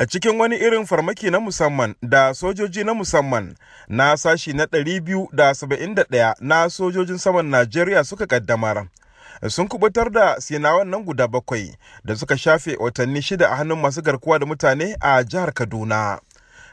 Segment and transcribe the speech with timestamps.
[0.00, 3.54] a cikin wani irin farmaki na musamman da sojoji na musamman
[3.88, 8.86] na sashi na 271 na sojojin saman Najeriya suka kaddamar.
[9.48, 14.02] Sun kuɓutar da sinawan nan guda bakwai da suka shafe watanni shida a hannun masu
[14.02, 16.18] garkuwa da mutane a jihar Kaduna.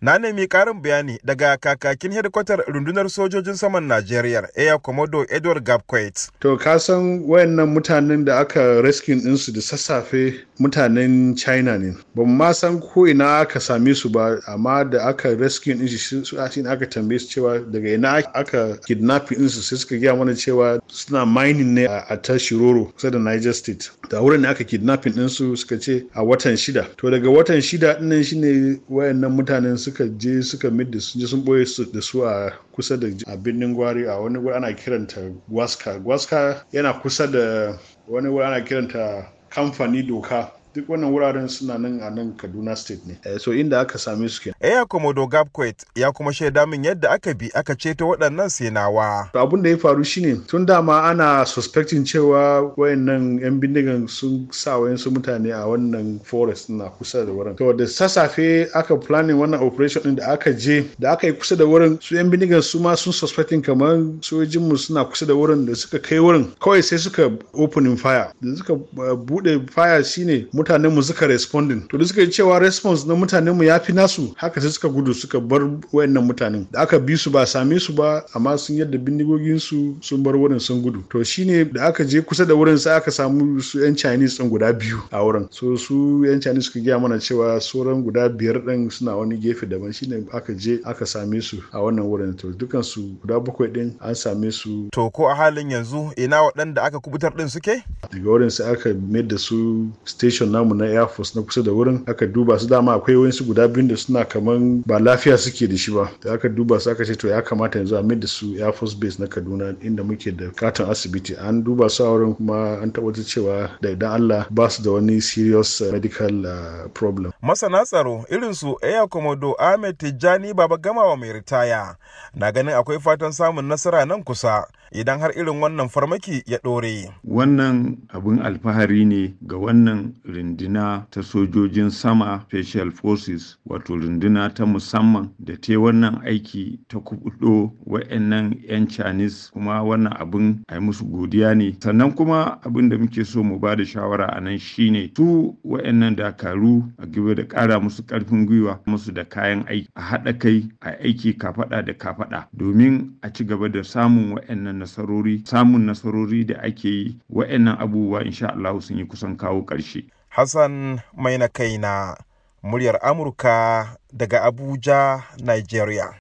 [0.00, 6.30] Na nemi ƙarin bayani daga kakakin hedikwatar rundunar sojojin saman Najeriya, Air Commodore Edward Gabquet.
[6.40, 11.94] To ka san wayannan mutanen da aka rescue ɗinsu da sassafe mutanen China ne.
[12.14, 16.24] Ba ma san ko ina aka same su ba, amma da aka rescue ɗin shi
[16.24, 20.80] su aka tambaye su cewa daga ina aka kidnapping ɗinsu sai suka gaya mana cewa
[20.88, 23.90] suna mining ne a ta Shiroro kusa da Niger State.
[24.10, 26.86] Da wurin ne aka kidnapping ɗinsu suka ce a watan shida.
[26.96, 31.20] To daga watan shida ɗin nan shine wayannan mutanen su suka je suka midda sun
[31.20, 34.72] je sun ɓoye da su a kusa da a birnin gwari a wani wuri ana
[34.72, 41.48] kiranta gwaska gwaska yana kusa da wani wuri ana kiranta kamfani doka duk wannan wuraren
[41.48, 43.16] suna nan a nan kaduna state ne.
[43.38, 44.54] So inda aka same su kenan.
[44.60, 49.28] Eya Komodo Gabquet ya kuma shaida min yadda aka bi aka ceto waɗannan senawa.
[49.34, 54.78] abun da ya faru shine tun dama ana suspecting cewa wayannan yan bindigan sun sa
[54.78, 57.56] wayansu mutane a wannan forest na kusa da wurin.
[57.56, 61.56] To da sassafe aka planning wannan operation din da aka je da aka yi kusa
[61.56, 65.34] da wurin su yan bindigan su ma sun suspecting kamar sojojin mu suna kusa da
[65.34, 66.48] wurin da suka kai wurin.
[66.60, 68.32] Kawai sai suka opening fire.
[68.40, 68.74] Da suka
[69.20, 71.80] buɗe fire shine mutanen mu suka responding.
[71.88, 74.88] To da suka yi cewa response na mutanen mu ya fi nasu haka sai suka
[74.88, 75.60] gudu suka bar
[75.92, 76.66] wayannan mutanen.
[76.70, 80.34] Da aka bi su ba same su ba amma sun yadda bindigogin su sun bar
[80.34, 81.02] wurin sun gudu.
[81.10, 84.48] To shine da aka je kusa da wurin sai aka samu su yan Chinese din
[84.50, 85.48] guda biyu a wurin.
[85.50, 89.66] So su yan Chinese suka gaya mana cewa sauran guda biyar din suna wani gefe
[89.66, 89.92] daban.
[89.92, 92.36] Shine aka je aka same su a wannan wurin.
[92.38, 94.88] To dukan su guda bakwai din an same su.
[94.92, 97.82] To ko a halin yanzu ina waɗanda aka kuɓutar ɗin suke?
[98.12, 101.72] daga wurin sai aka mai da su station namu na air force na kusa da
[101.72, 102.66] wurin aka duba su.
[102.68, 106.10] Dama akwai wayansu guda biyu da suna kaman ba lafiya suke da shi ba.
[106.22, 108.72] Da aka duba su aka ce to ya kamata yanzu a mai da su air
[108.72, 111.34] force base na kaduna inda muke da katon asibiti.
[111.38, 114.90] An duba su a wurin kuma an tabbatar cewa da idan allah ba su da
[114.90, 117.32] wani serious uh, medical uh, problem.
[117.42, 121.96] Masana tsaro irin su Eya Komodo Ahmed Tijjani Baba Gamawa mai ritaya
[122.34, 124.66] na ganin akwai fatan samun nasara nan kusa.
[124.94, 127.08] Idan har irin wannan farmaki ya ɗore.
[127.24, 134.66] Wannan abin alfahari ne ga wannan runduna ta sojojin sama Special Forces wato runduna ta
[134.66, 141.04] musamman da ta wannan aiki ta kubudo wa'annan 'yan Chinese kuma wannan abin a musu
[141.04, 141.72] godiya ne.
[141.80, 146.16] Sannan kuma abin da muke so mu ba da shawara a nan shine su wa'annan
[146.16, 150.68] dakaru a gaba da ƙara musu ƙarfin gwiwa musu da kayan aiki a haɗa kai
[150.82, 156.44] a aiki kafaɗa da kafaɗa domin a ci gaba da samun wa'annan nasarori samun nasarori
[156.44, 160.10] da ake yi wa'annan abubuwa insha Allah sun yi kusan kawo ƙarshe.
[160.28, 162.16] Hassan mai na kaina
[162.62, 166.10] muryar Amurka daga Abuja, Nigeria.